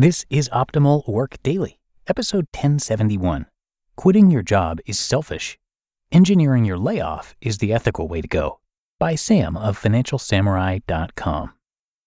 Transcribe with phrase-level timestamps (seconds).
[0.00, 3.46] This is Optimal Work Daily, episode 1071.
[3.96, 5.58] Quitting your job is selfish.
[6.12, 8.60] Engineering your layoff is the ethical way to go.
[9.00, 11.52] By Sam of FinancialSamurai.com.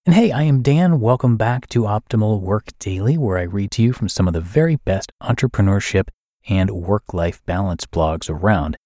[0.06, 1.02] And hey, I am Dan.
[1.02, 4.40] Welcome back to Optimal Work Daily, where I read to you from some of the
[4.40, 6.08] very best entrepreneurship
[6.48, 8.78] and work life balance blogs around.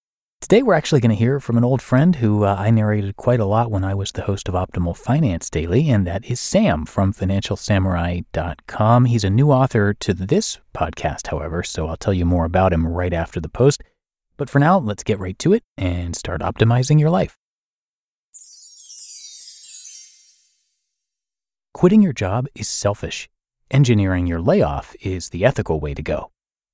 [0.47, 3.39] Today, we're actually going to hear from an old friend who uh, I narrated quite
[3.39, 6.85] a lot when I was the host of Optimal Finance Daily, and that is Sam
[6.85, 9.05] from FinancialSamurai.com.
[9.05, 12.85] He's a new author to this podcast, however, so I'll tell you more about him
[12.85, 13.81] right after the post.
[14.37, 17.39] But for now, let's get right to it and start optimizing your life.
[21.73, 23.30] Quitting your job is selfish.
[23.71, 26.30] Engineering your layoff is the ethical way to go.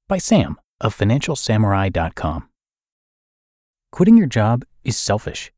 [0.10, 2.50] By Sam of FinancialSamurai.com.
[3.92, 5.52] Quitting your job is selfish.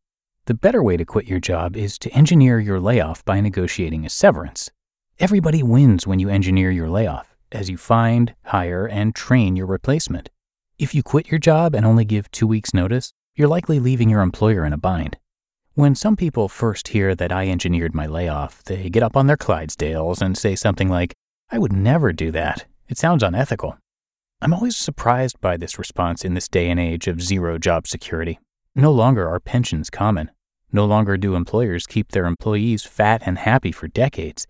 [0.48, 4.10] The better way to quit your job is to engineer your layoff by negotiating a
[4.10, 4.72] severance.
[5.20, 10.32] Everybody wins when you engineer your layoff, as you find, hire, and train your replacement.
[10.80, 14.22] If you quit your job and only give two weeks' notice, you're likely leaving your
[14.22, 15.18] employer in a bind.
[15.76, 19.38] When some people first hear that I engineered my layoff, they get up on their
[19.38, 21.14] Clydesdales and say something like,
[21.52, 22.66] I would never do that.
[22.90, 23.78] It sounds unethical.
[24.44, 28.42] I'm always surprised by this response in this day and age of zero job security.
[28.76, 30.32] No longer are pensions common.
[30.70, 34.46] No longer do employers keep their employees fat and happy for decades.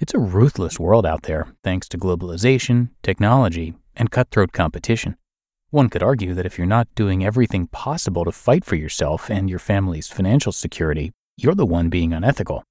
[0.00, 5.14] It's a ruthless world out there, thanks to globalization, technology, and cutthroat competition.
[5.70, 9.48] One could argue that if you're not doing everything possible to fight for yourself and
[9.48, 12.64] your family's financial security, you're the one being unethical.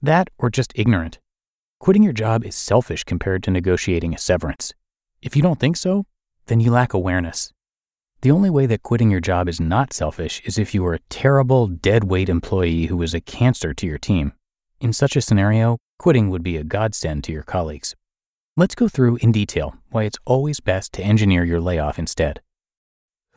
[0.00, 1.18] That or just ignorant.
[1.80, 4.72] Quitting your job is selfish compared to negotiating a severance.
[5.20, 6.04] If you don't think so,
[6.52, 7.50] then you lack awareness.
[8.20, 10.98] The only way that quitting your job is not selfish is if you are a
[11.08, 14.34] terrible, dead weight employee who is a cancer to your team.
[14.78, 17.96] In such a scenario, quitting would be a godsend to your colleagues.
[18.54, 22.42] Let's go through in detail why it's always best to engineer your layoff instead.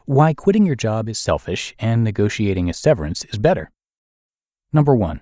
[0.04, 3.72] Why quitting your job is selfish and negotiating a severance is better.
[4.74, 5.22] Number one,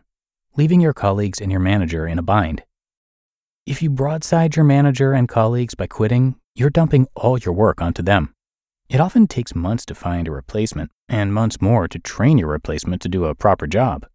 [0.58, 2.64] leaving your colleagues and your manager in a bind.
[3.66, 8.03] If you broadside your manager and colleagues by quitting, you're dumping all your work onto
[8.03, 8.34] them.
[8.90, 13.02] It often takes months to find a replacement and months more to train your replacement
[13.03, 14.06] to do a proper job.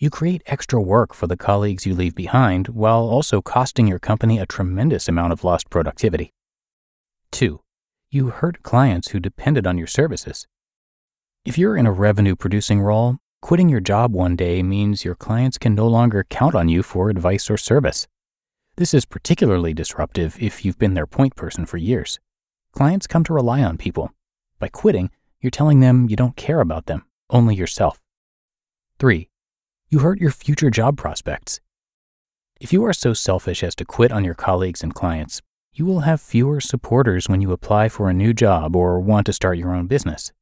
[0.00, 4.40] You create extra work for the colleagues you leave behind while also costing your company
[4.40, 6.32] a tremendous amount of lost productivity.
[7.30, 7.60] 2.
[8.10, 10.48] You hurt clients who depended on your services.
[11.44, 15.58] If you're in a revenue producing role, quitting your job one day means your clients
[15.58, 18.08] can no longer count on you for advice or service.
[18.80, 22.18] This is particularly disruptive if you've been their point person for years.
[22.72, 24.10] Clients come to rely on people.
[24.58, 28.00] By quitting, you're telling them you don't care about them, only yourself.
[28.98, 29.28] 3.
[29.90, 31.60] You hurt your future job prospects.
[32.58, 35.42] If you are so selfish as to quit on your colleagues and clients,
[35.74, 39.34] you will have fewer supporters when you apply for a new job or want to
[39.34, 40.32] start your own business.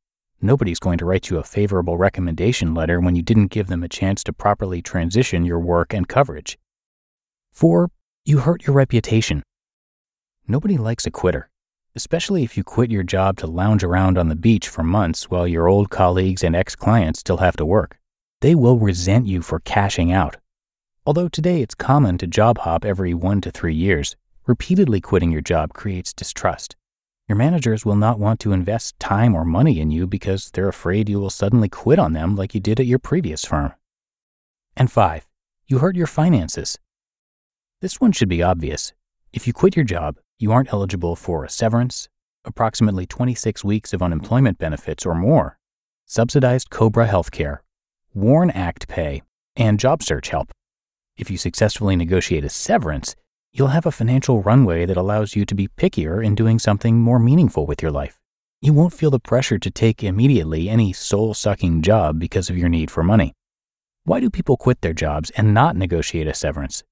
[0.41, 3.89] Nobody's going to write you a favorable recommendation letter when you didn't give them a
[3.89, 6.57] chance to properly transition your work and coverage.
[7.51, 7.91] 4
[8.29, 9.43] you hurt your reputation.
[10.47, 11.49] Nobody likes a quitter,
[11.97, 15.49] especially if you quit your job to lounge around on the beach for months while
[15.49, 17.99] your old colleagues and ex clients still have to work.
[18.43, 20.37] They will resent you for cashing out.
[21.07, 24.15] Although today it's common to job hop every one to three years,
[24.47, 26.77] repeatedly quitting your job creates distrust.
[27.29, 31.09] Your managers will not want to invest time or money in you because they're afraid
[31.09, 33.73] you will suddenly quit on them like you did at your previous firm.
[34.77, 35.27] And five,
[35.67, 36.79] you hurt your finances.
[37.81, 38.93] This one should be obvious.
[39.33, 42.09] If you quit your job, you aren't eligible for a severance,
[42.45, 45.59] approximately 26 weeks of unemployment benefits or more,
[46.05, 47.59] subsidized COBRA healthcare,
[48.15, 49.23] WARN Act pay,
[49.55, 50.51] and job search help.
[51.17, 53.15] If you successfully negotiate a severance,
[53.53, 57.21] you'll have a financial runway that allows you to be pickier in doing something more
[57.21, 58.19] meaningful with your life.
[58.61, 62.69] You won't feel the pressure to take immediately any soul sucking job because of your
[62.69, 63.35] need for money.
[64.03, 66.83] Why do people quit their jobs and not negotiate a severance?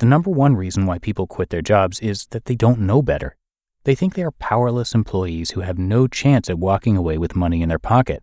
[0.00, 3.36] The number one reason why people quit their jobs is that they don't know better.
[3.84, 7.60] They think they are powerless employees who have no chance at walking away with money
[7.60, 8.22] in their pocket.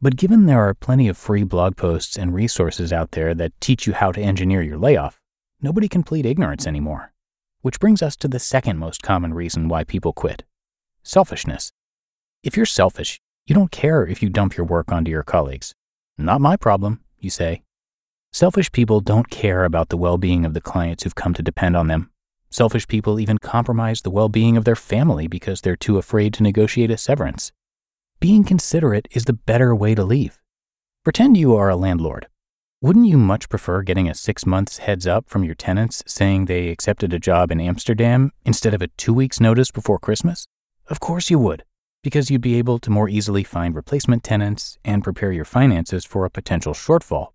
[0.00, 3.84] But given there are plenty of free blog posts and resources out there that teach
[3.84, 5.18] you how to engineer your layoff,
[5.60, 7.12] nobody can plead ignorance anymore.
[7.62, 10.44] Which brings us to the second most common reason why people quit
[11.02, 11.72] selfishness.
[12.44, 15.74] If you're selfish, you don't care if you dump your work onto your colleagues.
[16.16, 17.62] Not my problem, you say.
[18.38, 21.76] Selfish people don't care about the well being of the clients who've come to depend
[21.76, 22.08] on them.
[22.50, 26.44] Selfish people even compromise the well being of their family because they're too afraid to
[26.44, 27.50] negotiate a severance.
[28.20, 30.40] Being considerate is the better way to leave.
[31.02, 32.28] Pretend you are a landlord.
[32.80, 36.68] Wouldn't you much prefer getting a six months heads up from your tenants saying they
[36.68, 40.46] accepted a job in Amsterdam instead of a two weeks notice before Christmas?
[40.86, 41.64] Of course you would,
[42.04, 46.24] because you'd be able to more easily find replacement tenants and prepare your finances for
[46.24, 47.30] a potential shortfall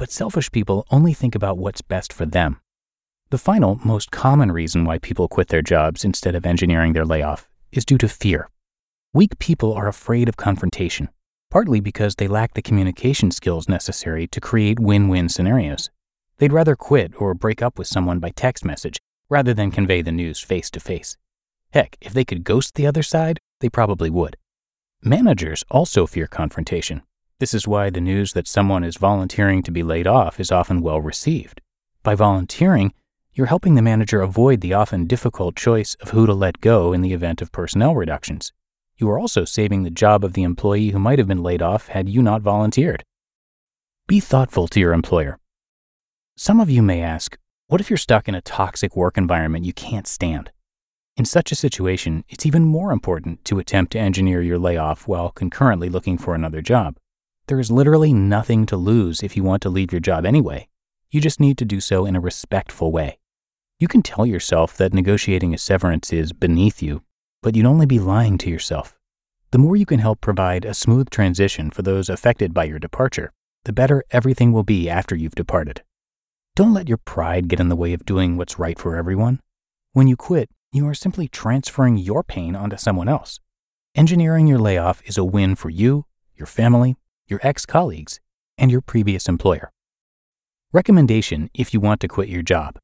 [0.00, 2.58] but selfish people only think about what's best for them.
[3.28, 7.50] The final, most common reason why people quit their jobs instead of engineering their layoff
[7.70, 8.48] is due to fear.
[9.12, 11.10] Weak people are afraid of confrontation,
[11.50, 15.90] partly because they lack the communication skills necessary to create win win scenarios.
[16.38, 18.98] They'd rather quit or break up with someone by text message
[19.28, 21.18] rather than convey the news face to face.
[21.74, 24.38] Heck, if they could ghost the other side, they probably would.
[25.02, 27.02] Managers also fear confrontation
[27.40, 30.82] this is why the news that someone is volunteering to be laid off is often
[30.82, 31.62] well received.
[32.02, 32.92] By volunteering,
[33.32, 37.00] you're helping the manager avoid the often difficult choice of who to let go in
[37.00, 38.52] the event of personnel reductions.
[38.98, 41.88] You are also saving the job of the employee who might have been laid off
[41.88, 43.04] had you not volunteered.
[44.06, 45.38] Be thoughtful to your employer.
[46.36, 47.38] Some of you may ask,
[47.68, 50.50] what if you're stuck in a toxic work environment you can't stand?
[51.16, 55.30] In such a situation, it's even more important to attempt to engineer your layoff while
[55.30, 56.96] concurrently looking for another job.
[57.50, 60.68] There is literally nothing to lose if you want to leave your job anyway.
[61.10, 63.18] You just need to do so in a respectful way.
[63.80, 67.02] You can tell yourself that negotiating a severance is beneath you,
[67.42, 68.96] but you'd only be lying to yourself.
[69.50, 73.32] The more you can help provide a smooth transition for those affected by your departure,
[73.64, 75.82] the better everything will be after you've departed.
[76.54, 79.40] Don't let your pride get in the way of doing what's right for everyone.
[79.92, 83.40] When you quit, you are simply transferring your pain onto someone else.
[83.96, 86.06] Engineering your layoff is a win for you,
[86.36, 86.94] your family,
[87.30, 88.20] your ex colleagues,
[88.58, 89.70] and your previous employer.
[90.72, 92.78] Recommendation if you want to quit your job.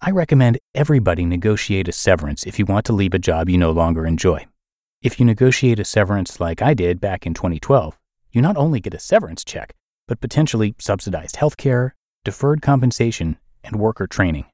[0.00, 3.70] I recommend everybody negotiate a severance if you want to leave a job you no
[3.70, 4.46] longer enjoy.
[5.02, 7.98] If you negotiate a severance like I did back in 2012,
[8.30, 9.74] you not only get a severance check,
[10.06, 11.94] but potentially subsidized health care,
[12.24, 14.44] deferred compensation, and worker training.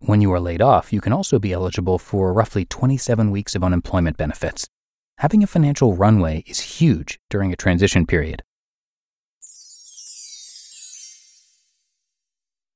[0.00, 3.62] When you are laid off, you can also be eligible for roughly 27 weeks of
[3.62, 4.68] unemployment benefits
[5.20, 8.42] having a financial runway is huge during a transition period.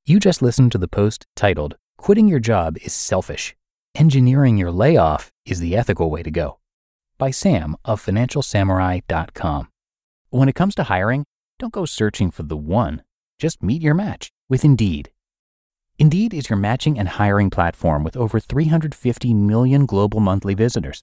[0.04, 3.56] You just listened to the post titled, Quitting Your Job is Selfish.
[3.94, 6.58] Engineering Your Layoff is the Ethical Way to Go
[7.16, 9.68] by Sam of FinancialSamurai.com.
[10.28, 11.24] When it comes to hiring,
[11.58, 13.04] don't go searching for the one,
[13.38, 15.10] just meet your match with Indeed.
[15.98, 21.02] Indeed is your matching and hiring platform with over 350 million global monthly visitors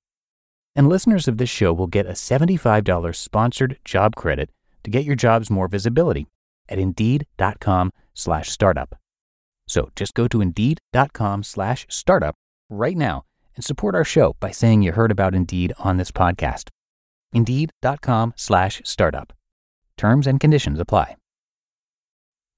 [0.75, 4.49] And listeners of this show will get a $75 sponsored job credit
[4.83, 6.27] to get your jobs more visibility
[6.69, 8.95] at indeed.com slash startup.
[9.67, 12.35] So just go to indeed.com slash startup
[12.69, 13.23] right now
[13.55, 16.69] and support our show by saying you heard about Indeed on this podcast.
[17.33, 19.33] Indeed.com slash startup.
[19.97, 21.15] Terms and conditions apply.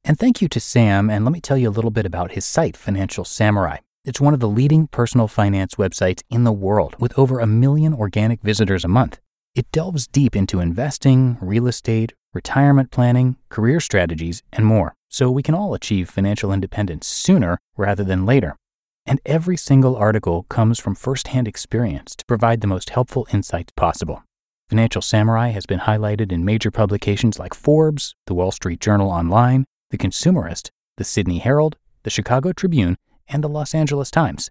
[0.03, 2.45] And thank you to Sam, and let me tell you a little bit about his
[2.45, 3.77] site, Financial Samurai.
[4.05, 7.93] It's one of the leading personal finance websites in the world with over a million
[7.93, 9.21] organic visitors a month.
[9.55, 15.41] It delves deep into investing, real estate, retirement planning, career strategies, and more, so we
[15.41, 18.57] can all achieve financial independence sooner rather than later.
[19.05, 24.21] And every single article comes from firsthand experience to provide the most helpful insights possible.
[24.67, 29.63] Financial Samurai has been highlighted in major publications like Forbes, The Wall Street Journal Online,
[29.91, 34.49] The Consumerist, The Sydney Herald, The Chicago Tribune, and the Los Angeles Times.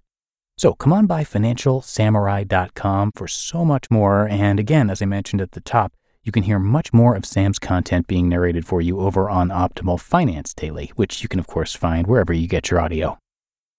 [0.57, 4.29] So come on by financialsamurai.com for so much more.
[4.29, 7.59] And again, as I mentioned at the top, you can hear much more of Sam's
[7.59, 11.75] content being narrated for you over on Optimal Finance Daily, which you can, of course,
[11.75, 13.19] find wherever you get your audio.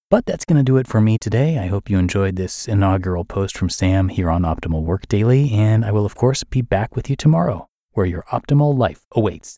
[0.10, 1.58] But that's going to do it for me today.
[1.58, 5.86] I hope you enjoyed this inaugural post from Sam here on Optimal Work Daily, and
[5.86, 9.58] I will, of course, be back with you tomorrow, where your optimal life awaits.